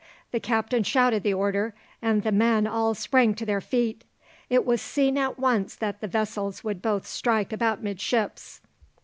[0.31, 4.03] The captain shouted the order, and the men all sprang to their feet.
[4.49, 8.61] It was seen at once that the vessels would both strike about midships.